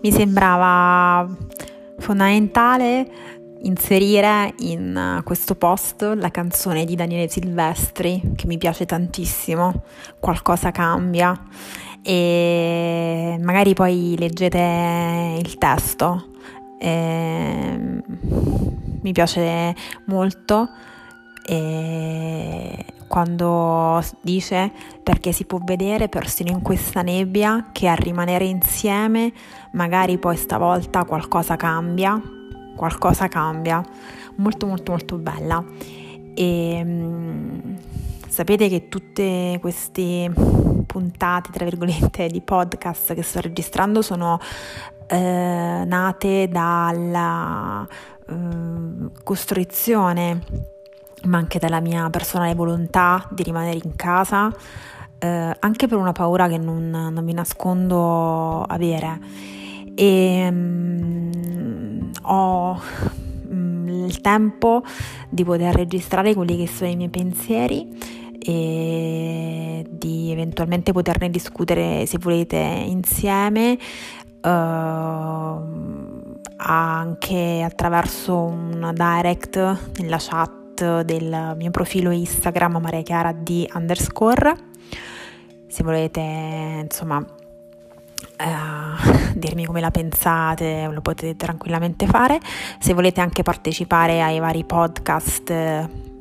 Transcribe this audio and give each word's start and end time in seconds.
mi 0.00 0.12
sembrava 0.12 1.28
fondamentale 1.98 3.10
inserire 3.62 4.54
in 4.58 5.20
questo 5.24 5.56
post 5.56 6.02
la 6.16 6.30
canzone 6.30 6.84
di 6.84 6.94
Daniele 6.94 7.28
Silvestri 7.28 8.32
che 8.36 8.46
mi 8.46 8.56
piace 8.58 8.86
tantissimo, 8.86 9.82
Qualcosa 10.20 10.70
cambia 10.70 11.36
e 12.02 13.36
magari 13.40 13.74
poi 13.74 14.14
leggete 14.18 15.38
il 15.40 15.58
testo. 15.58 16.30
E 16.80 18.02
mi 19.00 19.12
piace 19.12 19.74
molto 20.06 20.68
e 21.44 22.84
quando 23.08 24.00
dice 24.20 24.70
perché 25.02 25.32
si 25.32 25.44
può 25.44 25.58
vedere 25.62 26.08
persino 26.08 26.50
in 26.50 26.62
questa 26.62 27.02
nebbia 27.02 27.70
che 27.72 27.88
a 27.88 27.94
rimanere 27.94 28.44
insieme 28.44 29.32
magari 29.72 30.18
poi 30.18 30.36
stavolta 30.36 31.04
qualcosa 31.04 31.56
cambia, 31.56 32.20
qualcosa 32.76 33.26
cambia, 33.26 33.82
molto 34.36 34.66
molto 34.66 34.92
molto 34.92 35.16
bella. 35.16 35.64
E 36.34 36.80
um, 36.84 37.76
sapete 38.28 38.68
che 38.68 38.88
tutte 38.88 39.58
queste 39.60 40.30
puntate, 40.86 41.50
tra 41.50 41.64
virgolette, 41.64 42.28
di 42.28 42.40
podcast 42.40 43.14
che 43.14 43.22
sto 43.22 43.40
registrando 43.40 44.02
sono 44.02 44.38
eh, 45.08 45.82
nate 45.86 46.48
dalla 46.48 47.86
eh, 48.28 49.10
costruzione 49.24 50.76
ma 51.24 51.38
anche 51.38 51.58
dalla 51.58 51.80
mia 51.80 52.08
personale 52.10 52.54
volontà 52.54 53.26
di 53.30 53.42
rimanere 53.42 53.80
in 53.82 53.96
casa, 53.96 54.54
eh, 55.18 55.56
anche 55.58 55.86
per 55.86 55.98
una 55.98 56.12
paura 56.12 56.48
che 56.48 56.58
non, 56.58 56.90
non 56.90 57.24
mi 57.24 57.32
nascondo 57.32 58.62
avere. 58.62 59.20
E 59.94 60.46
um, 60.48 62.10
ho 62.22 62.80
um, 63.48 63.88
il 64.06 64.20
tempo 64.20 64.82
di 65.28 65.44
poter 65.44 65.74
registrare 65.74 66.34
quelli 66.34 66.56
che 66.56 66.68
sono 66.68 66.90
i 66.90 66.96
miei 66.96 67.08
pensieri 67.08 68.26
e 68.38 69.84
di 69.90 70.30
eventualmente 70.30 70.92
poterne 70.92 71.28
discutere 71.28 72.06
se 72.06 72.18
volete 72.18 72.56
insieme 72.56 73.76
uh, 74.42 74.48
anche 76.56 77.62
attraverso 77.62 78.36
un 78.36 78.92
direct 78.94 79.78
nella 79.98 80.18
chat 80.18 80.57
del 80.78 81.54
mio 81.56 81.70
profilo 81.70 82.10
Instagram 82.10 82.78
Maria 82.78 83.02
Chiara 83.02 83.32
di 83.32 83.68
underscore. 83.74 84.54
Se 85.66 85.82
volete, 85.82 86.20
insomma, 86.20 87.24
eh, 88.36 89.32
dirmi 89.34 89.64
come 89.64 89.80
la 89.80 89.90
pensate, 89.90 90.88
lo 90.90 91.00
potete 91.00 91.36
tranquillamente 91.36 92.06
fare. 92.06 92.38
Se 92.78 92.94
volete 92.94 93.20
anche 93.20 93.42
partecipare 93.42 94.22
ai 94.22 94.38
vari 94.38 94.64
podcast, 94.64 95.52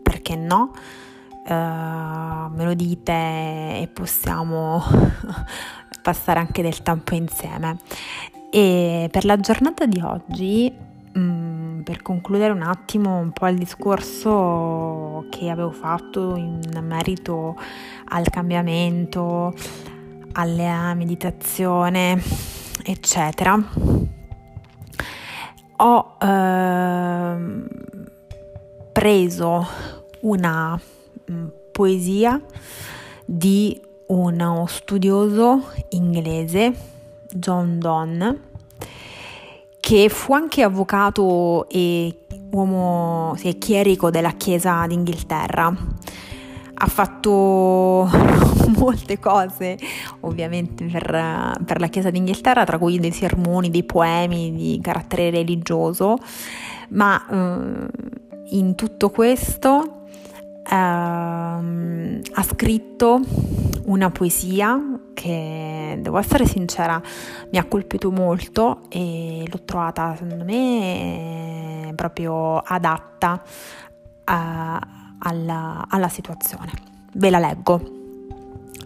perché 0.01 0.35
no? 0.35 0.71
Uh, 1.47 2.53
me 2.53 2.65
lo 2.65 2.73
dite 2.73 3.11
e 3.13 3.89
possiamo 3.93 4.83
passare 6.01 6.39
anche 6.39 6.61
del 6.61 6.81
tempo 6.81 7.15
insieme. 7.15 7.77
E 8.51 9.07
per 9.11 9.25
la 9.25 9.39
giornata 9.39 9.85
di 9.85 10.01
oggi 10.01 10.85
Mm, 11.17 11.66
per 11.83 12.01
concludere 12.01 12.53
un 12.53 12.61
attimo 12.61 13.17
un 13.19 13.31
po' 13.31 13.47
il 13.47 13.57
discorso 13.57 15.25
che 15.29 15.49
avevo 15.49 15.71
fatto 15.71 16.35
in 16.35 16.61
merito 16.81 17.55
al 18.09 18.29
cambiamento, 18.29 19.53
alla 20.33 20.93
meditazione, 20.93 22.21
eccetera, 22.83 23.57
ho 25.77 26.17
eh, 26.19 27.37
preso 28.91 29.67
una 30.21 30.79
mm, 31.31 31.47
poesia 31.71 32.41
di 33.25 33.79
uno 34.07 34.65
studioso 34.67 35.71
inglese, 35.89 36.73
John 37.33 37.77
Donne, 37.79 38.39
che 39.87 40.09
fu 40.09 40.33
anche 40.33 40.63
avvocato 40.63 41.69
e 41.69 42.13
uomo 42.51 43.33
sì, 43.37 43.57
chierico 43.57 44.09
della 44.09 44.31
Chiesa 44.31 44.85
d'Inghilterra. 44.85 45.73
Ha 46.73 46.87
fatto 46.87 48.09
molte 48.77 49.17
cose 49.17 49.77
ovviamente 50.19 50.83
per, 50.87 51.61
per, 51.65 51.79
la 51.79 51.87
Chiesa 51.87 52.09
d'Inghilterra, 52.09 52.65
tra 52.65 52.77
cui 52.77 52.99
dei 52.99 53.13
sermoni, 53.13 53.69
dei 53.69 53.85
poemi 53.85 54.53
di 54.53 54.77
carattere 54.81 55.29
religioso, 55.29 56.17
ma 56.89 57.25
eh, 57.25 57.87
in 58.57 58.75
tutto 58.75 59.09
questo 59.09 60.01
eh, 60.69 60.75
ha 60.75 62.43
scritto 62.43 63.21
una 63.85 64.11
poesia 64.11 64.96
che 65.17 65.97
devo 65.99 66.19
essere 66.19 66.45
sincera 66.45 67.01
mi 67.51 67.57
ha 67.57 67.65
colpito 67.65 68.11
molto 68.11 68.81
e 68.87 69.43
l'ho 69.49 69.63
trovata 69.65 70.15
secondo 70.15 70.43
me 70.43 71.91
proprio 71.95 72.57
adatta 72.57 73.41
a, 74.25 74.79
alla, 75.17 75.85
alla 75.89 76.07
situazione. 76.07 76.71
Ve 77.13 77.31
la 77.31 77.39
leggo. 77.39 77.81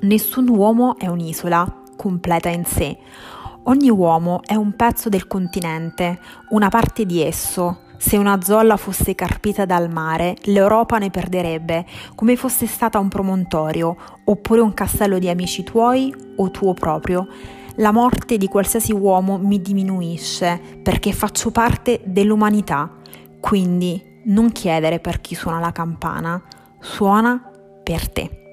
Nessun 0.03 0.47
uomo 0.47 0.97
è 0.97 1.07
un'isola 1.07 1.67
completa 1.97 2.47
in 2.47 2.63
sé. 2.63 2.97
Ogni 3.63 3.89
uomo 3.89 4.41
è 4.45 4.55
un 4.55 4.73
pezzo 4.73 5.09
del 5.09 5.27
continente, 5.27 6.17
una 6.51 6.69
parte 6.69 7.05
di 7.05 7.21
esso 7.21 7.89
se 8.01 8.17
una 8.17 8.41
zolla 8.41 8.77
fosse 8.77 9.13
carpita 9.13 9.65
dal 9.65 9.87
mare, 9.91 10.35
l'Europa 10.45 10.97
ne 10.97 11.11
perderebbe, 11.11 11.85
come 12.15 12.35
fosse 12.35 12.65
stata 12.65 12.97
un 12.97 13.09
promontorio, 13.09 13.95
oppure 14.23 14.59
un 14.59 14.73
castello 14.73 15.19
di 15.19 15.29
amici 15.29 15.61
tuoi 15.61 16.11
o 16.37 16.49
tuo 16.49 16.73
proprio. 16.73 17.27
La 17.75 17.91
morte 17.91 18.37
di 18.37 18.47
qualsiasi 18.47 18.91
uomo 18.91 19.37
mi 19.37 19.61
diminuisce 19.61 20.59
perché 20.81 21.13
faccio 21.13 21.51
parte 21.51 22.01
dell'umanità. 22.03 22.91
Quindi 23.39 24.01
non 24.25 24.51
chiedere 24.51 24.99
per 24.99 25.21
chi 25.21 25.35
suona 25.35 25.59
la 25.59 25.71
campana, 25.71 26.41
suona 26.79 27.51
per 27.83 28.09
te. 28.09 28.50